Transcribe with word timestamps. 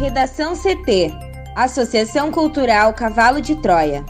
Redação 0.00 0.54
CT 0.56 1.12
Associação 1.54 2.32
Cultural 2.32 2.94
Cavalo 2.94 3.38
de 3.38 3.54
Troia. 3.56 4.02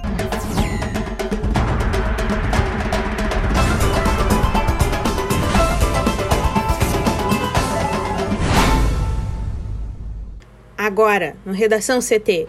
Agora, 10.79 11.35
no 11.45 11.53
Redação 11.53 11.99
CT. 11.99 12.47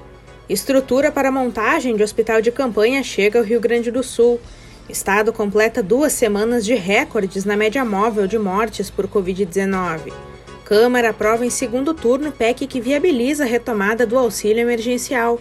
Estrutura 0.47 1.11
para 1.11 1.31
montagem 1.31 1.95
de 1.95 2.03
hospital 2.03 2.43
de 2.43 2.51
campanha 2.51 3.01
chega 3.01 3.39
ao 3.39 3.43
Rio 3.43 3.59
Grande 3.59 3.89
do 3.89 4.03
Sul. 4.03 4.39
Estado 4.87 5.33
completa 5.33 5.81
duas 5.81 6.13
semanas 6.13 6.63
de 6.63 6.75
recordes 6.75 7.43
na 7.43 7.57
média 7.57 7.83
móvel 7.83 8.27
de 8.27 8.37
mortes 8.37 8.91
por 8.91 9.07
Covid-19. 9.07 10.30
Câmara 10.71 11.09
aprova 11.09 11.45
em 11.45 11.49
segundo 11.49 11.93
turno 11.93 12.31
PEC 12.31 12.65
que 12.65 12.79
viabiliza 12.79 13.43
a 13.43 13.45
retomada 13.45 14.05
do 14.05 14.17
auxílio 14.17 14.61
emergencial. 14.61 15.37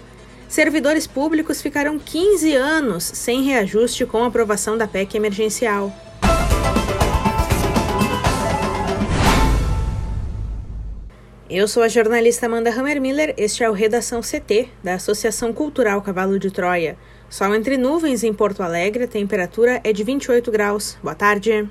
Servidores 0.48 1.06
públicos 1.06 1.62
ficarão 1.62 2.00
15 2.00 2.52
anos 2.56 3.04
sem 3.04 3.44
reajuste 3.44 4.04
com 4.04 4.24
a 4.24 4.26
aprovação 4.26 4.76
da 4.76 4.88
PEC 4.88 5.16
emergencial. 5.16 5.92
Eu 11.48 11.68
sou 11.68 11.84
a 11.84 11.88
jornalista 11.88 12.46
Amanda 12.46 12.70
Hammermiller, 12.70 13.32
este 13.36 13.62
é 13.62 13.70
o 13.70 13.72
Redação 13.72 14.22
CT, 14.22 14.68
da 14.82 14.94
Associação 14.94 15.52
Cultural 15.52 16.02
Cavalo 16.02 16.40
de 16.40 16.50
Troia. 16.50 16.98
Sol 17.28 17.54
entre 17.54 17.76
nuvens 17.76 18.24
em 18.24 18.34
Porto 18.34 18.64
Alegre, 18.64 19.04
a 19.04 19.08
temperatura 19.08 19.80
é 19.84 19.92
de 19.92 20.02
28 20.02 20.50
graus. 20.50 20.98
Boa 21.00 21.14
tarde. 21.14 21.68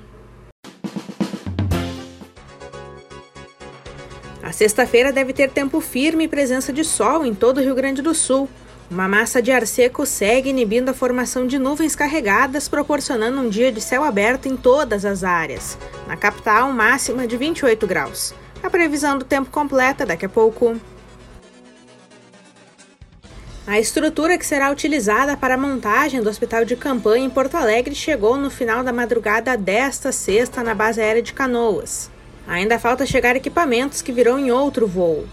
Sexta-feira 4.60 5.10
deve 5.10 5.32
ter 5.32 5.48
tempo 5.48 5.80
firme 5.80 6.24
e 6.24 6.28
presença 6.28 6.70
de 6.70 6.84
sol 6.84 7.24
em 7.24 7.34
todo 7.34 7.56
o 7.56 7.60
Rio 7.62 7.74
Grande 7.74 8.02
do 8.02 8.14
Sul. 8.14 8.46
Uma 8.90 9.08
massa 9.08 9.40
de 9.40 9.50
ar 9.50 9.66
seco 9.66 10.04
segue 10.04 10.50
inibindo 10.50 10.90
a 10.90 10.92
formação 10.92 11.46
de 11.46 11.58
nuvens 11.58 11.96
carregadas, 11.96 12.68
proporcionando 12.68 13.40
um 13.40 13.48
dia 13.48 13.72
de 13.72 13.80
céu 13.80 14.04
aberto 14.04 14.48
em 14.48 14.58
todas 14.58 15.06
as 15.06 15.24
áreas. 15.24 15.78
Na 16.06 16.14
capital, 16.14 16.70
máxima 16.74 17.26
de 17.26 17.38
28 17.38 17.86
graus. 17.86 18.34
A 18.62 18.68
previsão 18.68 19.16
do 19.16 19.24
tempo 19.24 19.50
completa 19.50 20.04
daqui 20.04 20.26
a 20.26 20.28
pouco. 20.28 20.78
A 23.66 23.80
estrutura 23.80 24.36
que 24.36 24.44
será 24.44 24.70
utilizada 24.70 25.38
para 25.38 25.54
a 25.54 25.58
montagem 25.58 26.22
do 26.22 26.28
hospital 26.28 26.66
de 26.66 26.76
campanha 26.76 27.24
em 27.24 27.30
Porto 27.30 27.54
Alegre 27.54 27.94
chegou 27.94 28.36
no 28.36 28.50
final 28.50 28.84
da 28.84 28.92
madrugada 28.92 29.56
desta 29.56 30.12
sexta 30.12 30.62
na 30.62 30.74
base 30.74 31.00
aérea 31.00 31.22
de 31.22 31.32
Canoas. 31.32 32.10
Ainda 32.50 32.78
falta 32.78 33.06
chegar 33.06 33.34
equipamentos 33.34 34.02
que 34.02 34.12
virão 34.12 34.38
em 34.38 34.50
outro 34.50 34.86
voo. 34.86 35.24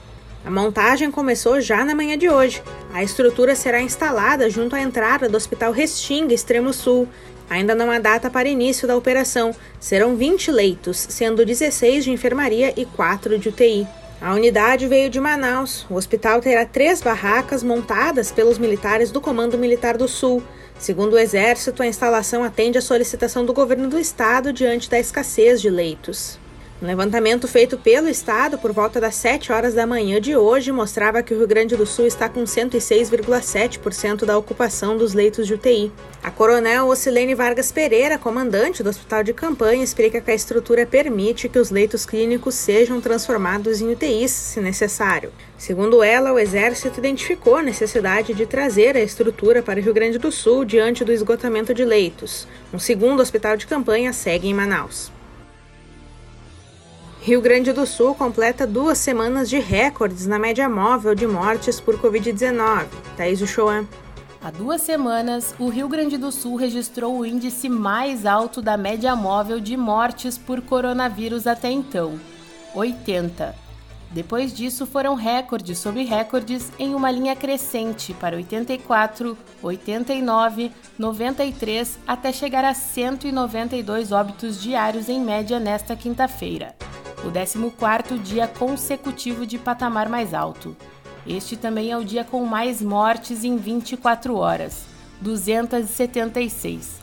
A 0.45 0.49
montagem 0.49 1.11
começou 1.11 1.59
já 1.59 1.83
na 1.83 1.93
manhã 1.93 2.17
de 2.17 2.29
hoje. 2.29 2.63
A 2.93 3.03
estrutura 3.03 3.55
será 3.55 3.81
instalada 3.81 4.49
junto 4.49 4.75
à 4.75 4.79
entrada 4.79 5.27
do 5.27 5.35
Hospital 5.35 5.73
Restinga, 5.73 6.33
Extremo 6.33 6.71
Sul, 6.71 7.09
Ainda 7.49 7.73
não 7.73 7.89
há 7.89 7.97
data 7.97 8.29
para 8.29 8.49
início 8.49 8.87
da 8.87 8.95
operação. 8.95 9.55
Serão 9.79 10.15
20 10.15 10.51
leitos, 10.51 10.97
sendo 11.09 11.45
16 11.45 12.03
de 12.03 12.11
enfermaria 12.11 12.73
e 12.75 12.85
4 12.85 13.39
de 13.39 13.49
UTI. 13.49 13.87
A 14.19 14.33
unidade 14.33 14.87
veio 14.87 15.09
de 15.09 15.19
Manaus. 15.19 15.85
O 15.89 15.95
hospital 15.95 16.41
terá 16.41 16.65
três 16.65 17.01
barracas 17.01 17.63
montadas 17.63 18.31
pelos 18.31 18.57
militares 18.57 19.11
do 19.11 19.21
Comando 19.21 19.57
Militar 19.57 19.97
do 19.97 20.07
Sul. 20.07 20.43
Segundo 20.77 21.13
o 21.13 21.19
Exército, 21.19 21.81
a 21.81 21.87
instalação 21.87 22.43
atende 22.43 22.77
à 22.77 22.81
solicitação 22.81 23.45
do 23.45 23.53
governo 23.53 23.87
do 23.87 23.97
estado 23.97 24.51
diante 24.51 24.89
da 24.89 24.99
escassez 24.99 25.61
de 25.61 25.69
leitos. 25.69 26.37
Um 26.79 26.85
levantamento 26.85 27.47
feito 27.47 27.75
pelo 27.75 28.07
Estado 28.07 28.55
por 28.59 28.71
volta 28.71 29.01
das 29.01 29.15
7 29.15 29.51
horas 29.51 29.73
da 29.73 29.87
manhã 29.87 30.21
de 30.21 30.37
hoje 30.37 30.71
mostrava 30.71 31.23
que 31.23 31.33
o 31.33 31.37
Rio 31.39 31.47
Grande 31.47 31.75
do 31.75 31.87
Sul 31.87 32.05
está 32.05 32.29
com 32.29 32.43
106,7% 32.43 34.25
da 34.25 34.37
ocupação 34.37 34.95
dos 34.95 35.15
leitos 35.15 35.47
de 35.47 35.55
UTI. 35.55 35.91
A 36.21 36.29
coronel 36.29 36.85
Ocilene 36.85 37.33
Vargas 37.33 37.71
Pereira, 37.71 38.19
comandante 38.19 38.83
do 38.83 38.91
Hospital 38.91 39.23
de 39.23 39.33
Campanha, 39.33 39.83
explica 39.83 40.21
que 40.21 40.29
a 40.29 40.35
estrutura 40.35 40.85
permite 40.85 41.49
que 41.49 41.57
os 41.57 41.71
leitos 41.71 42.05
clínicos 42.05 42.53
sejam 42.53 43.01
transformados 43.01 43.81
em 43.81 43.91
UTIs, 43.91 44.29
se 44.29 44.61
necessário. 44.61 45.31
Segundo 45.57 46.03
ela, 46.03 46.31
o 46.31 46.37
Exército 46.37 46.99
identificou 46.99 47.55
a 47.55 47.63
necessidade 47.63 48.35
de 48.35 48.45
trazer 48.45 48.95
a 48.95 49.01
estrutura 49.01 49.63
para 49.63 49.79
o 49.79 49.83
Rio 49.83 49.95
Grande 49.95 50.19
do 50.19 50.31
Sul 50.31 50.63
diante 50.63 51.03
do 51.03 51.11
esgotamento 51.11 51.73
de 51.73 51.83
leitos. 51.83 52.47
Um 52.71 52.77
segundo 52.77 53.19
hospital 53.19 53.57
de 53.57 53.65
campanha 53.65 54.13
segue 54.13 54.47
em 54.47 54.53
Manaus. 54.53 55.16
Rio 57.27 57.41
Grande 57.41 57.73
do 57.73 57.85
Sul 57.85 58.15
completa 58.15 58.65
duas 58.65 58.97
semanas 58.97 59.49
de 59.49 59.59
recordes 59.59 60.25
na 60.25 60.39
média 60.39 60.69
móvel 60.69 61.13
de 61.13 61.27
mortes 61.27 61.77
por 61.77 61.99
Covid-19. 61.99 62.85
Thaís 63.17 63.41
Uchoan. 63.41 63.85
Há 64.41 64.49
duas 64.49 64.81
semanas, 64.81 65.53
o 65.59 65.67
Rio 65.67 65.89
Grande 65.89 66.17
do 66.17 66.31
Sul 66.31 66.55
registrou 66.55 67.17
o 67.17 67.25
índice 67.25 67.67
mais 67.67 68.25
alto 68.25 68.61
da 68.61 68.77
média 68.77 69.13
móvel 69.13 69.59
de 69.59 69.75
mortes 69.75 70.37
por 70.37 70.61
coronavírus 70.61 71.45
até 71.47 71.69
então, 71.69 72.17
80. 72.73 73.53
Depois 74.09 74.53
disso, 74.53 74.85
foram 74.85 75.13
recordes 75.13 75.79
sobre 75.79 76.05
recordes 76.05 76.71
em 76.79 76.95
uma 76.95 77.11
linha 77.11 77.35
crescente 77.35 78.13
para 78.13 78.37
84, 78.37 79.37
89, 79.61 80.71
93 80.97 81.99
até 82.07 82.31
chegar 82.31 82.63
a 82.63 82.73
192 82.73 84.13
óbitos 84.13 84.61
diários 84.61 85.09
em 85.09 85.19
média 85.19 85.59
nesta 85.59 85.93
quinta-feira 85.93 86.73
o 87.23 87.31
14º 87.31 88.21
dia 88.21 88.47
consecutivo 88.47 89.45
de 89.45 89.57
patamar 89.57 90.09
mais 90.09 90.33
alto. 90.33 90.75
Este 91.25 91.57
também 91.57 91.91
é 91.91 91.97
o 91.97 92.05
dia 92.05 92.23
com 92.23 92.45
mais 92.45 92.81
mortes 92.81 93.43
em 93.43 93.57
24 93.57 94.35
horas, 94.35 94.85
276. 95.21 96.97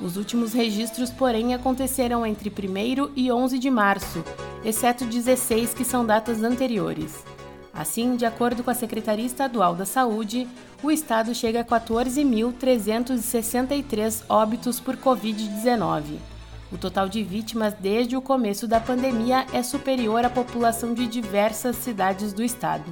Os 0.00 0.16
últimos 0.16 0.52
registros, 0.52 1.10
porém, 1.10 1.54
aconteceram 1.54 2.24
entre 2.24 2.50
1 2.50 3.10
e 3.16 3.32
11 3.32 3.58
de 3.58 3.70
março, 3.70 4.22
exceto 4.64 5.04
16 5.04 5.74
que 5.74 5.84
são 5.84 6.04
datas 6.04 6.42
anteriores. 6.42 7.24
Assim, 7.72 8.16
de 8.16 8.24
acordo 8.24 8.62
com 8.62 8.70
a 8.70 8.74
Secretaria 8.74 9.26
Estadual 9.26 9.74
da 9.74 9.84
Saúde, 9.84 10.48
o 10.82 10.90
estado 10.90 11.34
chega 11.34 11.60
a 11.60 11.64
14.363 11.64 14.22
óbitos 14.28 14.80
por 14.80 14.96
Covid-19. 14.96 16.35
O 16.72 16.76
total 16.76 17.08
de 17.08 17.22
vítimas 17.22 17.74
desde 17.74 18.16
o 18.16 18.22
começo 18.22 18.66
da 18.66 18.80
pandemia 18.80 19.46
é 19.52 19.62
superior 19.62 20.24
à 20.24 20.30
população 20.30 20.94
de 20.94 21.06
diversas 21.06 21.76
cidades 21.76 22.32
do 22.32 22.42
estado. 22.42 22.90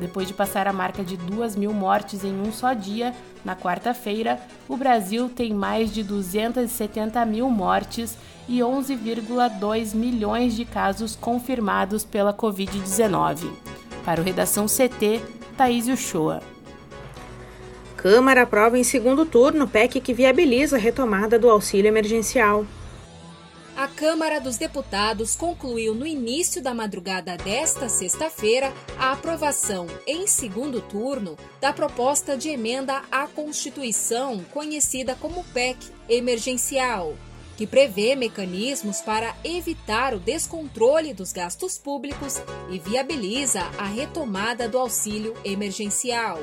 Depois 0.00 0.28
de 0.28 0.34
passar 0.34 0.66
a 0.66 0.72
marca 0.72 1.04
de 1.04 1.16
2 1.16 1.54
mil 1.56 1.72
mortes 1.72 2.24
em 2.24 2.40
um 2.40 2.52
só 2.52 2.72
dia, 2.72 3.14
na 3.44 3.54
quarta-feira, 3.54 4.40
o 4.68 4.76
Brasil 4.76 5.28
tem 5.28 5.52
mais 5.52 5.92
de 5.92 6.02
270 6.02 7.24
mil 7.26 7.48
mortes 7.50 8.16
e 8.48 8.58
11,2 8.58 9.94
milhões 9.94 10.56
de 10.56 10.64
casos 10.64 11.14
confirmados 11.16 12.04
pela 12.04 12.32
Covid-19. 12.32 13.73
Para 14.04 14.20
o 14.20 14.24
Redação 14.24 14.66
CT, 14.66 15.20
Thaís 15.56 15.88
Uchoa. 15.88 16.42
Câmara 17.96 18.42
aprova 18.42 18.78
em 18.78 18.84
segundo 18.84 19.24
turno 19.24 19.66
PEC 19.66 20.00
que 20.00 20.12
viabiliza 20.12 20.76
a 20.76 20.78
retomada 20.78 21.38
do 21.38 21.48
auxílio 21.48 21.88
emergencial. 21.88 22.66
A 23.76 23.88
Câmara 23.88 24.40
dos 24.40 24.56
Deputados 24.56 25.34
concluiu 25.34 25.94
no 25.94 26.06
início 26.06 26.62
da 26.62 26.72
madrugada 26.72 27.36
desta 27.36 27.88
sexta-feira 27.88 28.72
a 28.98 29.12
aprovação, 29.12 29.86
em 30.06 30.26
segundo 30.26 30.80
turno, 30.80 31.36
da 31.60 31.72
proposta 31.72 32.36
de 32.36 32.50
emenda 32.50 33.02
à 33.10 33.26
Constituição, 33.26 34.44
conhecida 34.52 35.16
como 35.16 35.42
PEC 35.52 35.78
emergencial, 36.08 37.14
que 37.56 37.66
prevê 37.66 38.16
mecanismos 38.16 39.00
para 39.00 39.34
evitar 39.44 40.14
o 40.14 40.18
descontrole 40.18 41.14
dos 41.14 41.32
gastos 41.32 41.78
públicos 41.78 42.40
e 42.70 42.78
viabiliza 42.78 43.60
a 43.78 43.84
retomada 43.84 44.68
do 44.68 44.78
auxílio 44.78 45.34
emergencial. 45.44 46.40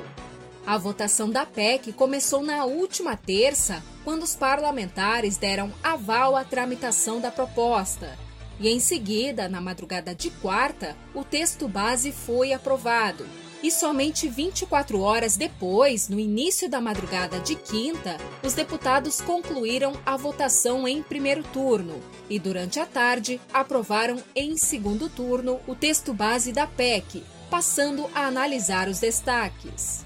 A 0.66 0.78
votação 0.78 1.30
da 1.30 1.46
PEC 1.46 1.92
começou 1.94 2.44
na 2.44 2.66
última 2.66 3.18
terça, 3.18 3.84
quando 4.04 4.24
os 4.24 4.36
parlamentares 4.36 5.38
deram 5.38 5.72
aval 5.84 6.36
à 6.36 6.44
tramitação 6.44 7.20
da 7.20 7.32
proposta. 7.32 8.18
E 8.60 8.70
em 8.70 8.80
seguida, 8.80 9.50
na 9.50 9.60
madrugada 9.60 10.14
de 10.14 10.30
quarta, 10.30 10.96
o 11.16 11.24
texto 11.24 11.68
base 11.68 12.12
foi 12.12 12.54
aprovado. 12.54 13.26
E 13.64 13.70
somente 13.70 14.28
24 14.28 15.00
horas 15.02 15.38
depois, 15.38 16.10
no 16.10 16.20
início 16.20 16.68
da 16.68 16.82
madrugada 16.82 17.40
de 17.40 17.56
quinta, 17.56 18.18
os 18.44 18.54
deputados 18.54 19.22
concluíram 19.22 19.94
a 20.04 20.18
votação 20.18 20.88
em 20.88 21.04
primeiro 21.04 21.44
turno 21.44 22.02
e, 22.28 22.40
durante 22.40 22.80
a 22.80 22.88
tarde, 22.88 23.40
aprovaram 23.54 24.18
em 24.36 24.58
segundo 24.58 25.08
turno 25.10 25.60
o 25.68 25.76
texto 25.76 26.12
base 26.12 26.52
da 26.52 26.66
PEC, 26.66 27.24
passando 27.52 28.10
a 28.16 28.26
analisar 28.26 28.88
os 28.88 29.00
destaques. 29.00 30.04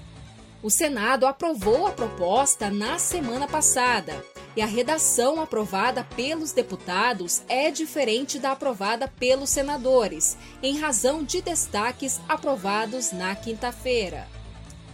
O 0.62 0.68
Senado 0.68 1.26
aprovou 1.26 1.86
a 1.86 1.92
proposta 1.92 2.68
na 2.68 2.98
semana 2.98 3.46
passada 3.46 4.22
e 4.56 4.62
a 4.62 4.66
redação 4.66 5.40
aprovada 5.40 6.02
pelos 6.16 6.50
deputados 6.50 7.42
é 7.46 7.70
diferente 7.70 8.38
da 8.38 8.52
aprovada 8.52 9.06
pelos 9.06 9.50
senadores, 9.50 10.36
em 10.62 10.78
razão 10.78 11.22
de 11.22 11.42
destaques 11.42 12.18
aprovados 12.26 13.12
na 13.12 13.36
quinta-feira. 13.36 14.26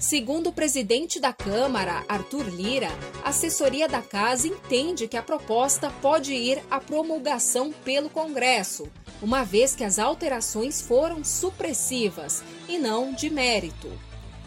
Segundo 0.01 0.49
o 0.49 0.53
presidente 0.53 1.21
da 1.21 1.33
Câmara, 1.33 2.05
Arthur 2.09 2.49
Lira, 2.49 2.89
a 3.25 3.29
assessoria 3.29 3.89
da 3.89 4.03
casa 4.03 4.49
entende 4.49 5.07
que 5.07 5.17
a 5.17 5.23
proposta 5.23 5.93
pode 6.03 6.35
ir 6.35 6.61
à 6.69 6.81
promulgação 6.81 7.73
pelo 7.85 8.11
Congresso, 8.11 8.89
uma 9.23 9.45
vez 9.45 9.77
que 9.77 9.85
as 9.85 10.01
alterações 10.01 10.81
foram 10.83 11.23
supressivas 11.23 12.43
e 12.69 12.79
não 12.79 13.13
de 13.13 13.31
mérito. 13.31 13.89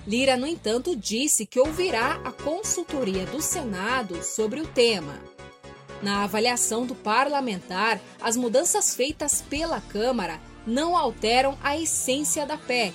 Lira, 0.07 0.37
no 0.37 0.45
entanto, 0.45 0.95
disse 0.95 1.45
que 1.45 1.59
ouvirá 1.59 2.21
a 2.23 2.31
consultoria 2.31 3.25
do 3.25 3.41
Senado 3.41 4.23
sobre 4.23 4.61
o 4.61 4.67
tema. 4.67 5.19
Na 6.01 6.23
avaliação 6.23 6.85
do 6.85 6.93
parlamentar, 6.93 7.99
as 8.21 8.37
mudanças 8.37 8.93
feitas 8.93 9.41
pela 9.41 9.81
Câmara 9.81 10.39
não 10.67 10.95
alteram 10.95 11.57
a 11.63 11.75
essência 11.75 12.45
da 12.45 12.57
PEC. 12.57 12.93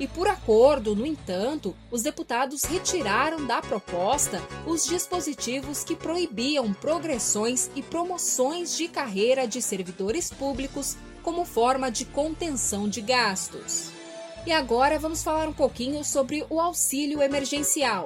E 0.00 0.06
por 0.06 0.26
acordo, 0.26 0.96
no 0.96 1.04
entanto, 1.04 1.76
os 1.90 2.02
deputados 2.02 2.64
retiraram 2.64 3.46
da 3.46 3.60
proposta 3.60 4.42
os 4.66 4.86
dispositivos 4.86 5.84
que 5.84 5.94
proibiam 5.94 6.72
progressões 6.72 7.70
e 7.76 7.82
promoções 7.82 8.74
de 8.74 8.88
carreira 8.88 9.46
de 9.46 9.60
servidores 9.60 10.30
públicos 10.30 10.96
como 11.22 11.44
forma 11.44 11.90
de 11.90 12.06
contenção 12.06 12.88
de 12.88 13.02
gastos. 13.02 14.01
E 14.44 14.50
agora 14.50 14.98
vamos 14.98 15.22
falar 15.22 15.48
um 15.48 15.52
pouquinho 15.52 16.04
sobre 16.04 16.44
o 16.50 16.58
auxílio 16.58 17.22
emergencial. 17.22 18.04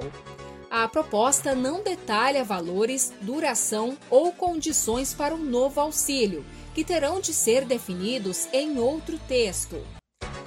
A 0.69 0.87
proposta 0.87 1.55
não 1.55 1.81
detalha 1.81 2.43
valores, 2.43 3.11
duração 3.21 3.97
ou 4.09 4.31
condições 4.31 5.15
para 5.15 5.33
o 5.33 5.37
novo 5.37 5.81
auxílio, 5.81 6.45
que 6.75 6.83
terão 6.83 7.19
de 7.19 7.33
ser 7.33 7.65
definidos 7.65 8.47
em 8.53 8.77
outro 8.77 9.17
texto. 9.27 9.81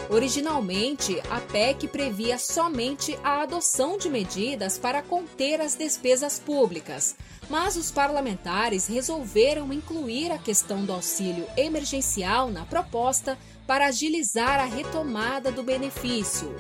Originalmente, 0.09 1.21
a 1.31 1.41
PEC 1.41 1.89
previa 1.89 2.39
somente 2.39 3.19
a 3.23 3.43
adoção 3.43 3.97
de 3.97 4.09
medidas 4.09 4.77
para 4.77 5.03
conter 5.03 5.61
as 5.61 5.75
despesas 5.75 6.39
públicas, 6.39 7.17
mas 7.49 7.77
os 7.77 7.91
parlamentares 7.91 8.87
resolveram 8.87 9.73
incluir 9.73 10.31
a 10.31 10.39
questão 10.39 10.85
do 10.85 10.93
auxílio 10.93 11.47
emergencial 11.57 12.51
na 12.51 12.65
proposta 12.65 13.39
para 13.71 13.87
agilizar 13.87 14.59
a 14.59 14.65
retomada 14.65 15.53
do 15.53 15.63
benefício. 15.63 16.53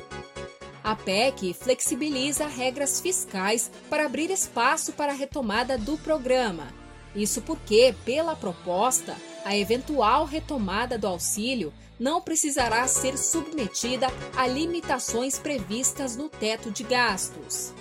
A 0.85 0.95
PEC 0.95 1.53
flexibiliza 1.53 2.47
regras 2.47 3.01
fiscais 3.01 3.69
para 3.91 4.07
abrir 4.07 4.31
espaço 4.31 4.93
para 4.93 5.11
a 5.11 5.17
retomada 5.17 5.77
do 5.77 5.99
programa. 5.99 6.69
Isso 7.13 7.43
porque, 7.43 7.93
pela 8.05 8.37
proposta, 8.37 9.17
a 9.45 9.57
eventual 9.57 10.25
retomada 10.25 10.97
do 10.97 11.09
auxílio 11.09 11.73
não 11.99 12.23
precisará 12.23 12.87
ser 12.87 13.19
submetida 13.19 14.07
a 14.37 14.47
limitações 14.47 15.37
previstas 15.37 16.15
no 16.17 16.29
teto 16.29 16.71
de 16.71 16.85
gastos. 16.85 17.75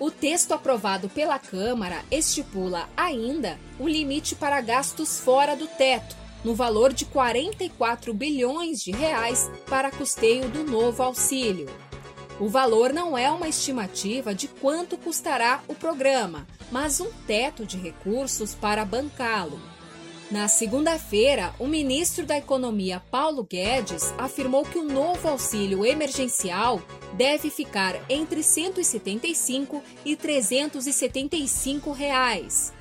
O 0.00 0.10
texto 0.10 0.52
aprovado 0.52 1.10
pela 1.10 1.38
Câmara 1.38 2.02
estipula 2.10 2.88
ainda 2.96 3.58
o 3.78 3.86
limite 3.86 4.34
para 4.34 4.62
gastos 4.62 5.20
fora 5.20 5.54
do 5.54 5.66
teto, 5.66 6.21
no 6.44 6.54
valor 6.54 6.92
de 6.92 7.04
44 7.04 8.12
bilhões 8.12 8.82
de 8.82 8.90
reais 8.90 9.50
para 9.68 9.90
custeio 9.90 10.48
do 10.48 10.64
novo 10.64 11.02
auxílio. 11.02 11.68
O 12.40 12.48
valor 12.48 12.92
não 12.92 13.16
é 13.16 13.30
uma 13.30 13.48
estimativa 13.48 14.34
de 14.34 14.48
quanto 14.48 14.96
custará 14.96 15.62
o 15.68 15.74
programa, 15.74 16.46
mas 16.70 17.00
um 17.00 17.10
teto 17.26 17.64
de 17.64 17.76
recursos 17.76 18.54
para 18.54 18.84
bancá-lo. 18.84 19.60
Na 20.32 20.48
segunda-feira, 20.48 21.54
o 21.58 21.66
ministro 21.66 22.24
da 22.24 22.38
Economia 22.38 23.02
Paulo 23.10 23.44
Guedes 23.44 24.14
afirmou 24.16 24.64
que 24.64 24.78
o 24.78 24.82
novo 24.82 25.28
auxílio 25.28 25.84
emergencial 25.84 26.80
deve 27.12 27.50
ficar 27.50 28.00
entre 28.08 28.42
175 28.42 29.82
e 30.06 30.16
375 30.16 31.92
reais. 31.92 32.72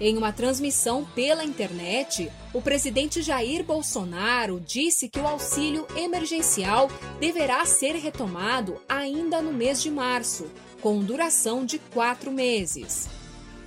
Em 0.00 0.16
uma 0.16 0.32
transmissão 0.32 1.04
pela 1.14 1.44
internet, 1.44 2.32
o 2.54 2.62
presidente 2.62 3.20
Jair 3.20 3.62
Bolsonaro 3.62 4.58
disse 4.58 5.10
que 5.10 5.20
o 5.20 5.26
auxílio 5.26 5.86
emergencial 5.94 6.88
deverá 7.20 7.66
ser 7.66 7.96
retomado 7.96 8.80
ainda 8.88 9.42
no 9.42 9.52
mês 9.52 9.82
de 9.82 9.90
março, 9.90 10.50
com 10.80 11.00
duração 11.00 11.66
de 11.66 11.78
quatro 11.78 12.32
meses. 12.32 13.10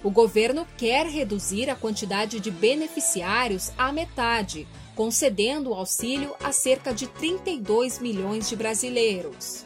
O 0.04 0.10
governo 0.10 0.68
quer 0.76 1.06
reduzir 1.06 1.70
a 1.70 1.76
quantidade 1.76 2.40
de 2.40 2.50
beneficiários 2.50 3.72
à 3.78 3.92
metade, 3.92 4.68
concedendo 4.96 5.70
o 5.70 5.76
auxílio 5.76 6.36
a 6.44 6.52
cerca 6.52 6.92
de 6.92 7.06
32 7.06 8.00
milhões 8.00 8.50
de 8.50 8.56
brasileiros. 8.56 9.64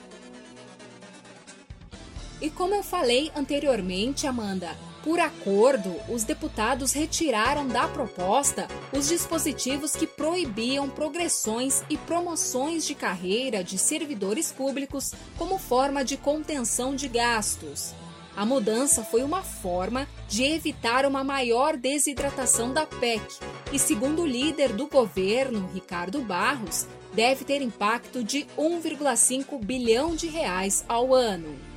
E 2.42 2.50
como 2.50 2.76
eu 2.76 2.84
falei 2.84 3.32
anteriormente, 3.36 4.28
Amanda, 4.28 4.76
por 5.08 5.22
acordo, 5.22 5.96
os 6.10 6.26
deputados 6.26 6.92
retiraram 6.92 7.66
da 7.66 7.88
proposta 7.88 8.68
os 8.92 9.08
dispositivos 9.08 9.96
que 9.96 10.06
proibiam 10.06 10.90
progressões 10.90 11.82
e 11.90 11.96
promoções 11.96 12.86
de 12.86 12.94
carreira 12.94 13.64
de 13.64 13.78
servidores 13.78 14.52
públicos 14.52 15.14
como 15.38 15.58
forma 15.58 16.04
de 16.04 16.18
contenção 16.18 16.94
de 16.94 17.08
gastos. 17.08 17.96
A 18.36 18.46
mudança 18.46 19.02
foi 19.02 19.24
uma 19.24 19.42
forma 19.42 20.06
de 20.28 20.44
evitar 20.44 21.06
uma 21.06 21.24
maior 21.24 21.78
desidratação 21.78 22.74
da 22.74 22.86
PEC 22.86 23.24
e, 23.72 23.80
segundo 23.80 24.24
o 24.24 24.28
líder 24.28 24.74
do 24.74 24.88
governo, 24.88 25.70
Ricardo 25.74 26.20
Barros, 26.20 26.86
deve 27.14 27.46
ter 27.46 27.62
impacto 27.62 28.22
de 28.22 28.46
1,5 28.58 29.58
bilhão 29.64 30.18
de 30.18 30.28
reais 30.28 30.84
ao 30.86 31.16
ano. 31.16 31.76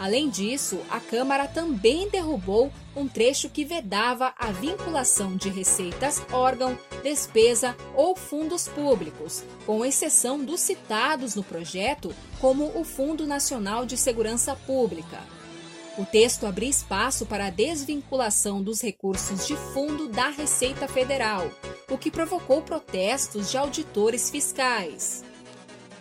Além 0.00 0.30
disso, 0.30 0.80
a 0.88 0.98
Câmara 0.98 1.46
também 1.46 2.08
derrubou 2.08 2.72
um 2.96 3.06
trecho 3.06 3.50
que 3.50 3.66
vedava 3.66 4.32
a 4.38 4.50
vinculação 4.50 5.36
de 5.36 5.50
receitas, 5.50 6.22
órgão, 6.32 6.78
despesa 7.02 7.76
ou 7.94 8.16
fundos 8.16 8.66
públicos, 8.66 9.44
com 9.66 9.84
exceção 9.84 10.42
dos 10.42 10.58
citados 10.60 11.34
no 11.34 11.44
projeto, 11.44 12.14
como 12.40 12.72
o 12.80 12.82
Fundo 12.82 13.26
Nacional 13.26 13.84
de 13.84 13.98
Segurança 13.98 14.56
Pública. 14.66 15.20
O 15.98 16.06
texto 16.06 16.46
abria 16.46 16.70
espaço 16.70 17.26
para 17.26 17.48
a 17.48 17.50
desvinculação 17.50 18.62
dos 18.62 18.80
recursos 18.80 19.46
de 19.46 19.54
fundo 19.54 20.08
da 20.08 20.30
Receita 20.30 20.88
Federal, 20.88 21.50
o 21.90 21.98
que 21.98 22.10
provocou 22.10 22.62
protestos 22.62 23.50
de 23.50 23.58
auditores 23.58 24.30
fiscais 24.30 25.28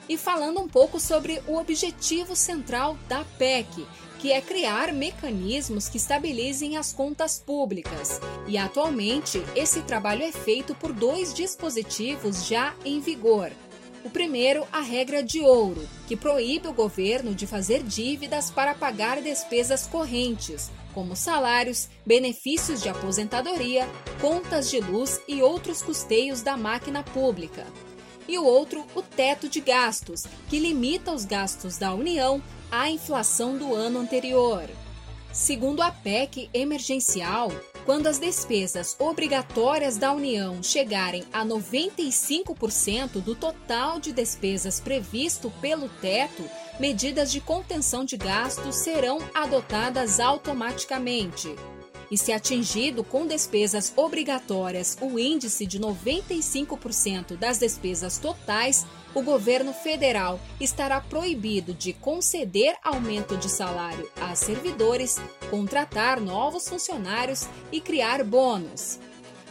e 0.10 0.18
falando 0.18 0.60
um 0.60 0.68
pouco 0.68 1.00
sobre 1.00 1.40
o 1.48 1.56
objetivo 1.58 2.36
central 2.36 2.98
da 3.08 3.24
PEC, 3.38 3.86
que 4.18 4.34
é 4.34 4.42
criar 4.42 4.92
mecanismos 4.92 5.88
que 5.88 5.98
estabilizem 5.98 6.76
as 6.76 6.92
contas 6.92 7.40
públicas. 7.40 8.20
E 8.48 8.58
atualmente, 8.58 9.42
esse 9.56 9.82
trabalho 9.84 10.24
é 10.24 10.32
feito 10.32 10.74
por 10.76 10.92
dois 10.92 11.34
dispositivos 11.34 12.46
já 12.46 12.74
em 12.84 13.00
vigor. 13.00 13.52
O 14.04 14.10
primeiro, 14.10 14.66
a 14.72 14.82
regra 14.82 15.22
de 15.22 15.42
ouro, 15.42 15.88
que 16.08 16.16
proíbe 16.16 16.68
o 16.68 16.74
governo 16.74 17.36
de 17.36 17.46
fazer 17.46 17.84
dívidas 17.84 18.50
para 18.50 18.74
pagar 18.74 19.22
despesas 19.22 19.86
correntes, 19.86 20.72
como 20.94 21.16
salários, 21.16 21.88
benefícios 22.06 22.82
de 22.82 22.90
aposentadoria, 22.90 23.88
contas 24.20 24.70
de 24.70 24.80
luz 24.80 25.22
e 25.28 25.42
outros 25.42 25.82
custeios 25.82 26.42
da 26.42 26.58
máquina 26.58 27.04
pública 27.04 27.66
e 28.30 28.38
o 28.38 28.46
outro, 28.46 28.86
o 28.94 29.02
teto 29.02 29.50
de 29.50 29.60
gastos, 29.60 30.26
que 30.48 30.60
limita 30.60 31.12
os 31.12 31.26
gastos 31.26 31.78
da 31.78 31.94
União 31.94 32.42
à 32.72 32.90
inflação 32.90 33.58
do 33.58 33.74
ano 33.74 34.00
anterior. 34.00 34.70
Segundo 35.34 35.82
a 35.82 35.92
PEC 35.92 36.50
emergencial, 36.54 37.52
quando 37.86 38.08
as 38.08 38.20
despesas 38.20 38.96
obrigatórias 39.00 39.98
da 39.98 40.14
União 40.14 40.62
chegarem 40.62 41.24
a 41.34 41.44
95% 41.44 43.22
do 43.22 43.34
total 43.34 44.00
de 44.00 44.12
despesas 44.12 44.80
previsto 44.80 45.52
pelo 45.60 45.90
teto, 45.90 46.44
medidas 46.80 47.32
de 47.32 47.42
contenção 47.42 48.06
de 48.06 48.16
gastos 48.16 48.76
serão 48.76 49.20
adotadas 49.34 50.20
automaticamente. 50.20 51.56
E 52.12 52.18
se 52.18 52.32
atingido 52.32 53.04
com 53.04 53.28
despesas 53.28 53.94
obrigatórias 53.96 54.98
o 55.00 55.20
índice 55.20 55.66
de 55.66 55.80
95% 55.80 57.38
das 57.38 57.60
despesas 57.60 58.18
totais, 58.18 58.86
o 59.14 59.22
governo 59.22 59.74
federal 59.74 60.40
estará 60.60 61.00
proibido 61.02 61.74
de 61.74 61.94
conceder 61.94 62.76
aumento 62.84 63.38
de 63.38 63.50
salário 63.50 64.10
a 64.20 64.34
servidores, 64.36 65.18
contratar 65.50 66.20
novos 66.20 66.68
funcionários 66.68 67.48
e 67.72 67.80
criar 67.80 68.24
bônus. 68.24 69.00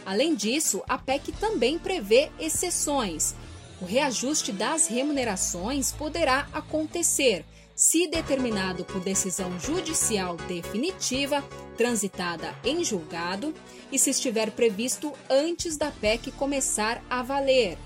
Além 0.05 0.35
disso, 0.35 0.81
a 0.87 0.97
PEC 0.97 1.31
também 1.33 1.77
prevê 1.77 2.29
exceções. 2.39 3.35
O 3.81 3.85
reajuste 3.85 4.51
das 4.51 4.87
remunerações 4.87 5.91
poderá 5.91 6.47
acontecer 6.51 7.45
se 7.79 8.07
determinado 8.07 8.83
por 8.83 8.99
decisão 8.99 9.57
judicial 9.57 10.35
definitiva, 10.35 11.41
transitada 11.77 12.53
em 12.61 12.83
julgado, 12.83 13.53
e 13.89 13.97
se 13.97 14.09
estiver 14.09 14.51
previsto 14.51 15.13
antes 15.29 15.77
da 15.77 15.89
PEC 15.89 16.29
começar 16.31 17.01
a 17.09 17.23
valer. 17.23 17.77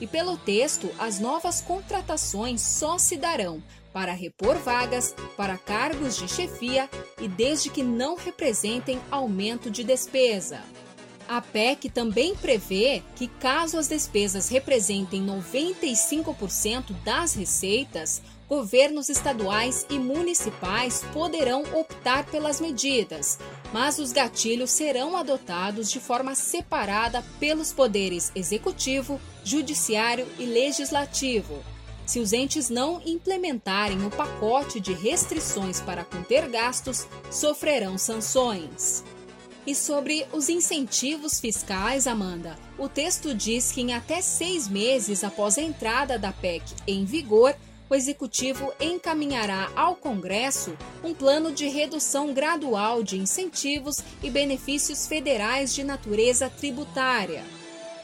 E 0.00 0.06
pelo 0.06 0.38
texto, 0.38 0.88
as 0.98 1.20
novas 1.20 1.60
contratações 1.60 2.62
só 2.62 2.96
se 2.96 3.18
darão 3.18 3.62
para 3.92 4.12
repor 4.12 4.56
vagas, 4.56 5.14
para 5.36 5.58
cargos 5.58 6.16
de 6.16 6.26
chefia 6.28 6.88
e 7.20 7.28
desde 7.28 7.68
que 7.68 7.82
não 7.82 8.16
representem 8.16 8.98
aumento 9.10 9.70
de 9.70 9.84
despesa. 9.84 10.62
A 11.28 11.42
PEC 11.42 11.90
também 11.90 12.34
prevê 12.36 13.02
que, 13.16 13.26
caso 13.26 13.76
as 13.78 13.88
despesas 13.88 14.48
representem 14.48 15.26
95% 15.26 16.94
das 17.04 17.34
receitas, 17.34 18.22
governos 18.48 19.08
estaduais 19.08 19.86
e 19.90 19.98
municipais 19.98 21.04
poderão 21.12 21.62
optar 21.74 22.24
pelas 22.26 22.60
medidas, 22.60 23.38
mas 23.72 23.98
os 23.98 24.12
gatilhos 24.12 24.70
serão 24.70 25.16
adotados 25.16 25.90
de 25.90 25.98
forma 25.98 26.34
separada 26.34 27.24
pelos 27.40 27.72
poderes 27.72 28.30
executivo, 28.34 29.20
judiciário 29.44 30.26
e 30.38 30.44
legislativo. 30.44 31.62
Se 32.06 32.20
os 32.20 32.32
entes 32.32 32.70
não 32.70 33.02
implementarem 33.04 34.06
o 34.06 34.10
pacote 34.10 34.78
de 34.78 34.92
restrições 34.92 35.80
para 35.80 36.04
conter 36.04 36.48
gastos, 36.48 37.04
sofrerão 37.32 37.98
sanções. 37.98 39.02
E 39.66 39.74
sobre 39.74 40.24
os 40.32 40.48
incentivos 40.48 41.40
fiscais, 41.40 42.06
Amanda, 42.06 42.56
o 42.78 42.88
texto 42.88 43.34
diz 43.34 43.72
que 43.72 43.80
em 43.80 43.92
até 43.92 44.20
seis 44.20 44.68
meses 44.68 45.24
após 45.24 45.58
a 45.58 45.62
entrada 45.62 46.16
da 46.16 46.30
PEC 46.30 46.62
em 46.86 47.04
vigor, 47.04 47.52
o 47.88 47.94
Executivo 47.94 48.72
encaminhará 48.80 49.70
ao 49.76 49.94
Congresso 49.94 50.76
um 51.04 51.14
plano 51.14 51.52
de 51.52 51.68
redução 51.68 52.34
gradual 52.34 53.02
de 53.02 53.16
incentivos 53.16 54.02
e 54.22 54.30
benefícios 54.30 55.06
federais 55.06 55.74
de 55.74 55.84
natureza 55.84 56.50
tributária. 56.50 57.44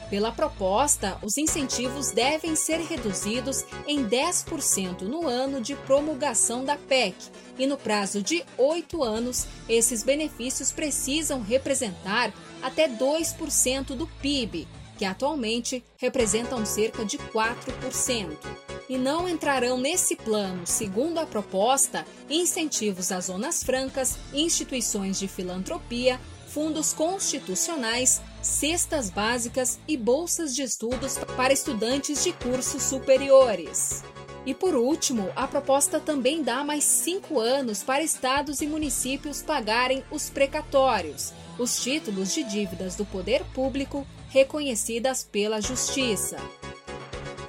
Pela 0.09 0.31
proposta, 0.31 1.17
os 1.23 1.37
incentivos 1.37 2.11
devem 2.11 2.55
ser 2.55 2.79
reduzidos 2.81 3.65
em 3.87 4.07
10% 4.07 5.01
no 5.01 5.27
ano 5.27 5.59
de 5.59 5.75
promulgação 5.75 6.63
da 6.63 6.77
PEC, 6.77 7.15
e 7.57 7.65
no 7.65 7.77
prazo 7.77 8.21
de 8.21 8.45
oito 8.57 9.01
anos, 9.01 9.47
esses 9.67 10.03
benefícios 10.03 10.71
precisam 10.71 11.41
representar 11.41 12.31
até 12.61 12.87
2% 12.87 13.95
do 13.95 14.07
PIB, 14.21 14.67
que 14.97 15.05
atualmente 15.05 15.83
representam 15.97 16.63
cerca 16.63 17.03
de 17.03 17.17
4% 17.17 18.62
e 18.89 18.97
não 18.97 19.27
entrarão 19.27 19.77
nesse 19.77 20.15
plano, 20.15 20.65
segundo 20.65 21.19
a 21.19 21.25
proposta, 21.25 22.05
incentivos 22.29 23.11
às 23.11 23.25
zonas 23.25 23.63
francas, 23.63 24.17
instituições 24.33 25.19
de 25.19 25.27
filantropia, 25.27 26.19
fundos 26.47 26.93
constitucionais, 26.93 28.21
cestas 28.41 29.09
básicas 29.09 29.79
e 29.87 29.97
bolsas 29.97 30.53
de 30.53 30.61
estudos 30.61 31.17
para 31.35 31.53
estudantes 31.53 32.23
de 32.23 32.31
cursos 32.33 32.83
superiores. 32.83 34.03
E 34.45 34.53
por 34.53 34.75
último, 34.75 35.31
a 35.35 35.47
proposta 35.47 35.99
também 35.99 36.43
dá 36.43 36.63
mais 36.63 36.83
cinco 36.83 37.39
anos 37.39 37.81
para 37.81 38.03
estados 38.03 38.61
e 38.61 38.67
municípios 38.67 39.41
pagarem 39.41 40.03
os 40.11 40.29
precatórios, 40.29 41.33
os 41.57 41.81
títulos 41.81 42.33
de 42.33 42.43
dívidas 42.43 42.95
do 42.95 43.05
poder 43.05 43.43
público 43.53 44.05
reconhecidas 44.29 45.23
pela 45.23 45.61
Justiça. 45.61 46.37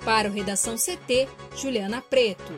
Para 0.04 0.28
o 0.28 0.32
Redação 0.32 0.74
CT, 0.76 1.26
Juliana 1.56 2.02
Preto. 2.02 2.52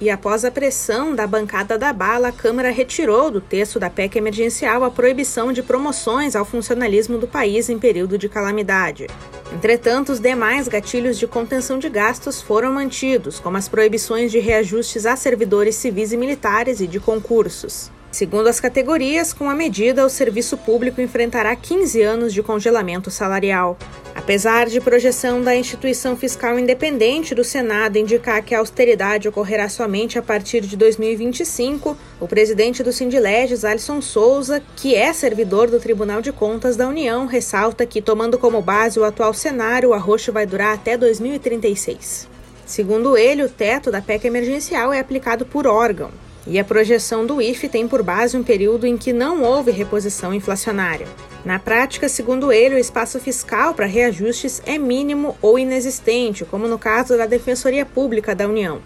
E 0.00 0.10
após 0.10 0.44
a 0.44 0.50
pressão 0.50 1.14
da 1.14 1.24
bancada 1.24 1.78
da 1.78 1.92
bala, 1.92 2.28
a 2.28 2.32
Câmara 2.32 2.70
retirou 2.70 3.30
do 3.30 3.40
texto 3.40 3.78
da 3.78 3.88
PEC 3.88 4.18
emergencial 4.18 4.82
a 4.82 4.90
proibição 4.90 5.52
de 5.52 5.62
promoções 5.62 6.34
ao 6.34 6.44
funcionalismo 6.44 7.16
do 7.16 7.28
país 7.28 7.68
em 7.70 7.78
período 7.78 8.18
de 8.18 8.28
calamidade. 8.28 9.06
Entretanto, 9.54 10.10
os 10.10 10.18
demais 10.18 10.66
gatilhos 10.66 11.16
de 11.16 11.28
contenção 11.28 11.78
de 11.78 11.88
gastos 11.88 12.42
foram 12.42 12.72
mantidos, 12.74 13.38
como 13.38 13.56
as 13.56 13.68
proibições 13.68 14.32
de 14.32 14.40
reajustes 14.40 15.06
a 15.06 15.14
servidores 15.14 15.76
civis 15.76 16.12
e 16.12 16.16
militares 16.16 16.80
e 16.80 16.88
de 16.88 16.98
concursos. 16.98 17.90
Segundo 18.16 18.46
as 18.46 18.58
categorias, 18.58 19.34
com 19.34 19.50
a 19.50 19.54
medida, 19.54 20.02
o 20.02 20.08
serviço 20.08 20.56
público 20.56 21.02
enfrentará 21.02 21.54
15 21.54 22.00
anos 22.00 22.32
de 22.32 22.42
congelamento 22.42 23.10
salarial. 23.10 23.76
Apesar 24.14 24.68
de 24.68 24.80
projeção 24.80 25.42
da 25.42 25.54
instituição 25.54 26.16
fiscal 26.16 26.58
independente 26.58 27.34
do 27.34 27.44
Senado 27.44 27.98
indicar 27.98 28.42
que 28.42 28.54
a 28.54 28.60
austeridade 28.60 29.28
ocorrerá 29.28 29.68
somente 29.68 30.18
a 30.18 30.22
partir 30.22 30.62
de 30.62 30.78
2025, 30.78 31.94
o 32.18 32.26
presidente 32.26 32.82
do 32.82 32.90
Sindileges, 32.90 33.66
Alisson 33.66 34.00
Souza, 34.00 34.62
que 34.76 34.94
é 34.94 35.12
servidor 35.12 35.68
do 35.68 35.78
Tribunal 35.78 36.22
de 36.22 36.32
Contas 36.32 36.74
da 36.74 36.88
União, 36.88 37.26
ressalta 37.26 37.84
que, 37.84 38.00
tomando 38.00 38.38
como 38.38 38.62
base 38.62 38.98
o 38.98 39.04
atual 39.04 39.34
cenário, 39.34 39.90
o 39.90 39.92
arroxo 39.92 40.32
vai 40.32 40.46
durar 40.46 40.72
até 40.72 40.96
2036. 40.96 42.26
Segundo 42.64 43.14
ele, 43.14 43.44
o 43.44 43.48
teto 43.50 43.90
da 43.90 44.00
PEC 44.00 44.26
emergencial 44.26 44.90
é 44.90 45.00
aplicado 45.00 45.44
por 45.44 45.66
órgão, 45.66 46.10
e 46.46 46.58
a 46.58 46.64
projeção 46.64 47.26
do 47.26 47.42
IFE 47.42 47.68
tem 47.68 47.88
por 47.88 48.02
base 48.02 48.36
um 48.36 48.42
período 48.42 48.86
em 48.86 48.96
que 48.96 49.12
não 49.12 49.42
houve 49.42 49.70
reposição 49.70 50.32
inflacionária. 50.32 51.06
Na 51.44 51.58
prática, 51.58 52.08
segundo 52.08 52.52
ele, 52.52 52.76
o 52.76 52.78
espaço 52.78 53.18
fiscal 53.18 53.74
para 53.74 53.86
reajustes 53.86 54.62
é 54.64 54.78
mínimo 54.78 55.36
ou 55.42 55.58
inexistente, 55.58 56.44
como 56.44 56.68
no 56.68 56.78
caso 56.78 57.16
da 57.16 57.26
Defensoria 57.26 57.84
Pública 57.84 58.34
da 58.34 58.46
União. 58.46 58.80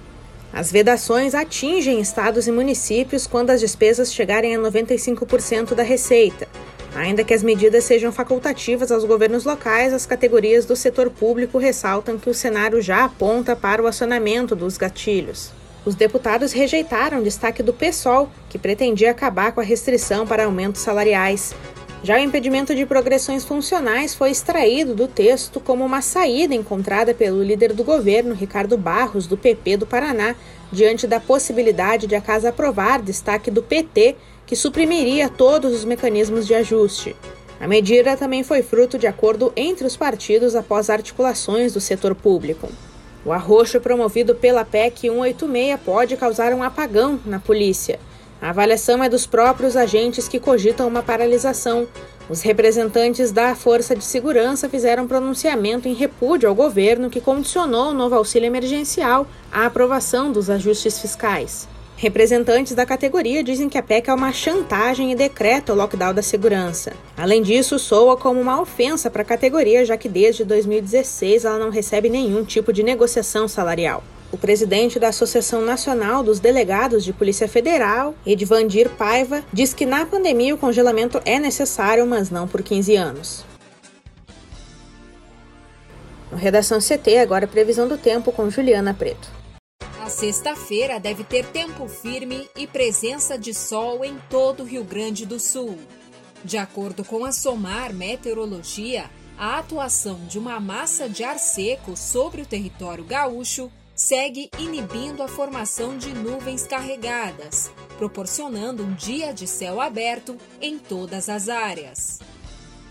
As 0.52 0.72
vedações 0.72 1.34
atingem 1.34 2.00
estados 2.00 2.48
e 2.48 2.52
municípios 2.52 3.26
quando 3.26 3.50
as 3.50 3.60
despesas 3.60 4.12
chegarem 4.12 4.56
a 4.56 4.58
95% 4.58 5.74
da 5.74 5.82
receita. 5.82 6.48
Ainda 6.94 7.22
que 7.22 7.32
as 7.32 7.42
medidas 7.42 7.84
sejam 7.84 8.10
facultativas 8.10 8.90
aos 8.90 9.04
governos 9.04 9.44
locais, 9.44 9.92
as 9.92 10.06
categorias 10.06 10.66
do 10.66 10.74
setor 10.74 11.08
público 11.08 11.56
ressaltam 11.56 12.18
que 12.18 12.28
o 12.28 12.34
cenário 12.34 12.82
já 12.82 13.04
aponta 13.04 13.54
para 13.54 13.80
o 13.80 13.86
acionamento 13.86 14.56
dos 14.56 14.76
gatilhos. 14.76 15.59
Os 15.90 15.96
deputados 15.96 16.52
rejeitaram 16.52 17.18
o 17.18 17.24
destaque 17.24 17.64
do 17.64 17.72
PSOL, 17.72 18.30
que 18.48 18.56
pretendia 18.56 19.10
acabar 19.10 19.50
com 19.50 19.60
a 19.60 19.64
restrição 19.64 20.24
para 20.24 20.44
aumentos 20.44 20.82
salariais. 20.82 21.52
Já 22.04 22.14
o 22.14 22.20
impedimento 22.20 22.76
de 22.76 22.86
progressões 22.86 23.44
funcionais 23.44 24.14
foi 24.14 24.30
extraído 24.30 24.94
do 24.94 25.08
texto 25.08 25.58
como 25.58 25.84
uma 25.84 26.00
saída 26.00 26.54
encontrada 26.54 27.12
pelo 27.12 27.42
líder 27.42 27.72
do 27.72 27.82
governo, 27.82 28.36
Ricardo 28.36 28.78
Barros, 28.78 29.26
do 29.26 29.36
PP 29.36 29.78
do 29.78 29.86
Paraná, 29.86 30.36
diante 30.70 31.08
da 31.08 31.18
possibilidade 31.18 32.06
de 32.06 32.14
a 32.14 32.20
casa 32.20 32.50
aprovar 32.50 33.02
destaque 33.02 33.50
do 33.50 33.60
PT, 33.60 34.14
que 34.46 34.54
suprimiria 34.54 35.28
todos 35.28 35.74
os 35.74 35.84
mecanismos 35.84 36.46
de 36.46 36.54
ajuste. 36.54 37.16
A 37.58 37.66
medida 37.66 38.16
também 38.16 38.44
foi 38.44 38.62
fruto 38.62 38.96
de 38.96 39.08
acordo 39.08 39.52
entre 39.56 39.84
os 39.84 39.96
partidos 39.96 40.54
após 40.54 40.88
articulações 40.88 41.72
do 41.72 41.80
setor 41.80 42.14
público. 42.14 42.68
O 43.24 43.32
arroxo 43.32 43.80
promovido 43.80 44.34
pela 44.34 44.64
PEC 44.64 45.08
186 45.08 45.78
pode 45.84 46.16
causar 46.16 46.54
um 46.54 46.62
apagão 46.62 47.20
na 47.26 47.38
polícia. 47.38 48.00
A 48.40 48.48
avaliação 48.48 49.04
é 49.04 49.08
dos 49.08 49.26
próprios 49.26 49.76
agentes 49.76 50.26
que 50.26 50.40
cogitam 50.40 50.88
uma 50.88 51.02
paralisação. 51.02 51.86
Os 52.30 52.40
representantes 52.40 53.30
da 53.30 53.54
Força 53.54 53.94
de 53.94 54.04
Segurança 54.04 54.68
fizeram 54.68 55.06
pronunciamento 55.06 55.86
em 55.86 55.92
repúdio 55.92 56.48
ao 56.48 56.54
governo 56.54 57.10
que 57.10 57.20
condicionou 57.20 57.90
o 57.90 57.94
novo 57.94 58.14
auxílio 58.14 58.46
emergencial 58.46 59.26
à 59.52 59.66
aprovação 59.66 60.32
dos 60.32 60.48
ajustes 60.48 60.98
fiscais. 60.98 61.68
Representantes 62.00 62.74
da 62.74 62.86
categoria 62.86 63.44
dizem 63.44 63.68
que 63.68 63.76
a 63.76 63.82
PEC 63.82 64.08
é 64.08 64.14
uma 64.14 64.32
chantagem 64.32 65.12
e 65.12 65.14
decreta 65.14 65.70
o 65.70 65.76
lockdown 65.76 66.14
da 66.14 66.22
segurança. 66.22 66.94
Além 67.14 67.42
disso, 67.42 67.78
soa 67.78 68.16
como 68.16 68.40
uma 68.40 68.58
ofensa 68.58 69.10
para 69.10 69.20
a 69.20 69.24
categoria, 69.24 69.84
já 69.84 69.98
que 69.98 70.08
desde 70.08 70.42
2016 70.42 71.44
ela 71.44 71.58
não 71.58 71.68
recebe 71.68 72.08
nenhum 72.08 72.42
tipo 72.42 72.72
de 72.72 72.82
negociação 72.82 73.46
salarial. 73.46 74.02
O 74.32 74.38
presidente 74.38 74.98
da 74.98 75.08
Associação 75.08 75.60
Nacional 75.60 76.22
dos 76.22 76.40
Delegados 76.40 77.04
de 77.04 77.12
Polícia 77.12 77.46
Federal, 77.46 78.14
Edvandir 78.24 78.88
Paiva, 78.88 79.44
diz 79.52 79.74
que 79.74 79.84
na 79.84 80.06
pandemia 80.06 80.54
o 80.54 80.58
congelamento 80.58 81.20
é 81.26 81.38
necessário, 81.38 82.06
mas 82.06 82.30
não 82.30 82.48
por 82.48 82.62
15 82.62 82.96
anos. 82.96 83.44
No 86.32 86.38
Redação 86.38 86.78
CT, 86.78 87.18
agora 87.18 87.46
previsão 87.46 87.86
do 87.86 87.98
tempo 87.98 88.32
com 88.32 88.48
Juliana 88.48 88.94
Preto. 88.94 89.39
Sexta-feira 90.20 91.00
deve 91.00 91.24
ter 91.24 91.46
tempo 91.46 91.88
firme 91.88 92.46
e 92.54 92.66
presença 92.66 93.38
de 93.38 93.54
sol 93.54 94.04
em 94.04 94.18
todo 94.28 94.62
o 94.62 94.66
Rio 94.66 94.84
Grande 94.84 95.24
do 95.24 95.40
Sul. 95.40 95.78
De 96.44 96.58
acordo 96.58 97.02
com 97.02 97.24
a 97.24 97.32
SOMAR 97.32 97.94
Meteorologia, 97.94 99.10
a 99.38 99.58
atuação 99.58 100.20
de 100.26 100.38
uma 100.38 100.60
massa 100.60 101.08
de 101.08 101.24
ar 101.24 101.38
seco 101.38 101.96
sobre 101.96 102.42
o 102.42 102.46
território 102.46 103.02
gaúcho 103.02 103.72
segue 103.94 104.50
inibindo 104.58 105.22
a 105.22 105.28
formação 105.28 105.96
de 105.96 106.12
nuvens 106.12 106.66
carregadas, 106.66 107.70
proporcionando 107.96 108.84
um 108.84 108.92
dia 108.92 109.32
de 109.32 109.46
céu 109.46 109.80
aberto 109.80 110.36
em 110.60 110.78
todas 110.78 111.30
as 111.30 111.48
áreas. 111.48 112.18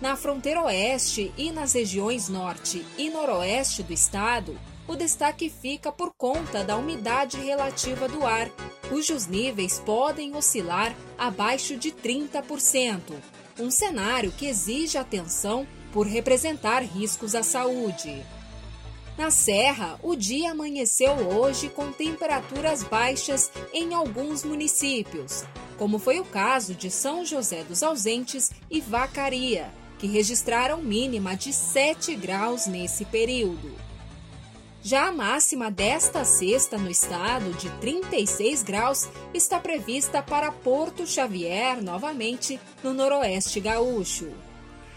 Na 0.01 0.15
fronteira 0.15 0.63
oeste 0.63 1.31
e 1.37 1.51
nas 1.51 1.73
regiões 1.73 2.27
norte 2.27 2.83
e 2.97 3.07
noroeste 3.11 3.83
do 3.83 3.93
estado, 3.93 4.57
o 4.89 4.95
destaque 4.95 5.51
fica 5.51 5.91
por 5.91 6.11
conta 6.17 6.63
da 6.63 6.75
umidade 6.75 7.37
relativa 7.37 8.07
do 8.07 8.25
ar, 8.25 8.49
cujos 8.89 9.27
níveis 9.27 9.77
podem 9.77 10.35
oscilar 10.35 10.95
abaixo 11.15 11.77
de 11.77 11.91
30%, 11.91 13.13
um 13.59 13.69
cenário 13.69 14.31
que 14.31 14.47
exige 14.47 14.97
atenção 14.97 15.67
por 15.93 16.07
representar 16.07 16.79
riscos 16.79 17.35
à 17.35 17.43
saúde. 17.43 18.25
Na 19.15 19.29
Serra, 19.29 19.99
o 20.01 20.15
dia 20.15 20.53
amanheceu 20.53 21.11
hoje 21.11 21.69
com 21.69 21.91
temperaturas 21.91 22.81
baixas 22.81 23.51
em 23.71 23.93
alguns 23.93 24.43
municípios, 24.43 25.43
como 25.77 25.99
foi 25.99 26.19
o 26.19 26.25
caso 26.25 26.73
de 26.73 26.89
São 26.89 27.23
José 27.23 27.63
dos 27.63 27.83
Ausentes 27.83 28.49
e 28.71 28.81
Vacaria, 28.81 29.71
que 29.99 30.07
registraram 30.07 30.81
mínima 30.81 31.35
de 31.35 31.53
7 31.53 32.15
graus 32.15 32.65
nesse 32.65 33.05
período. 33.05 33.88
Já 34.81 35.07
a 35.07 35.11
máxima 35.11 35.69
desta 35.69 36.23
sexta 36.23 36.77
no 36.77 36.89
estado, 36.89 37.51
de 37.51 37.69
36 37.81 38.63
graus, 38.63 39.09
está 39.33 39.59
prevista 39.59 40.21
para 40.23 40.51
Porto 40.51 41.05
Xavier, 41.05 41.83
novamente, 41.83 42.59
no 42.81 42.93
noroeste 42.93 43.59
gaúcho. 43.59 44.31